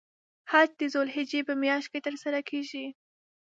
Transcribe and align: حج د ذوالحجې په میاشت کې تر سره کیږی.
حج 0.51 0.69
د 0.79 0.81
ذوالحجې 0.93 1.39
په 1.47 1.53
میاشت 1.61 1.87
کې 1.91 1.99
تر 2.05 2.15
سره 2.23 2.39
کیږی. 2.49 2.85